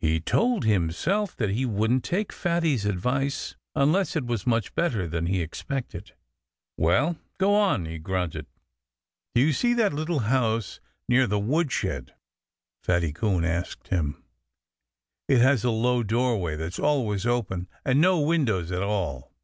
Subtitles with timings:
[0.00, 5.26] He told himself that he wouldn't take Fatty's advice unless it was much better than
[5.26, 6.14] he expected.
[6.78, 8.46] "Well go on!" he grunted.
[9.34, 12.14] "Do you see that little house near the woodshed?"
[12.82, 14.24] Fatty Coon asked him.
[15.28, 19.34] "It has a low doorway that's always open, and no windows at all."